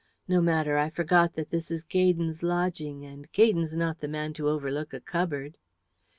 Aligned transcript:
No 0.27 0.41
matter; 0.41 0.79
I 0.79 0.89
forgot 0.89 1.35
that 1.35 1.51
this 1.51 1.69
is 1.69 1.85
Gaydon's 1.85 2.41
lodging, 2.41 3.05
and 3.05 3.31
Gaydon's 3.33 3.75
not 3.75 3.99
the 3.99 4.07
man 4.07 4.33
to 4.33 4.49
overlook 4.49 4.95
a 4.95 4.99
cupboard." 4.99 5.59